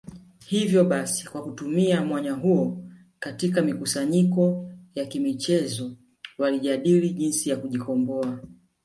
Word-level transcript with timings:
Ivyo 0.49 0.83
basi 0.85 1.25
kwa 1.27 1.43
kutumia 1.43 2.05
mwanya 2.05 2.33
huo 2.33 2.83
katika 3.19 3.61
mikusanyiko 3.61 4.71
ya 4.95 5.05
kimichezozo 5.05 5.97
walijadii 6.37 7.09
jinsi 7.09 7.49
ya 7.49 7.55
kujikomboa 7.57 8.39